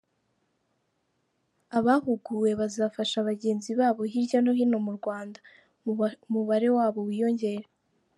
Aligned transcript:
Abahuguwe 1.77 2.49
bazafasha 2.59 3.17
bagenzi 3.29 3.71
babo 3.79 4.01
hirya 4.11 4.39
no 4.43 4.51
hino 4.59 4.77
mu 4.85 4.91
Rwanda, 4.99 5.39
umubare 6.27 6.67
wabo 6.77 6.99
wiyongere. 7.07 7.65